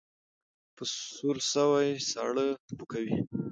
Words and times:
ـ 0.39 0.75
په 0.75 0.83
سور 1.11 1.37
سوى، 1.51 1.89
ساړه 2.11 2.47
پو 2.77 2.83
کوي. 2.91 3.15